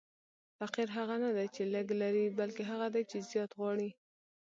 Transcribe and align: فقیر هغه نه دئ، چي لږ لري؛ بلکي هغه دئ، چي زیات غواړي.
فقیر 0.59 0.87
هغه 0.97 1.15
نه 1.23 1.29
دئ، 1.37 1.47
چي 1.55 1.63
لږ 1.73 1.87
لري؛ 2.01 2.25
بلکي 2.39 2.63
هغه 2.71 2.87
دئ، 2.95 3.03
چي 3.11 3.17
زیات 3.31 3.51
غواړي. 3.59 3.89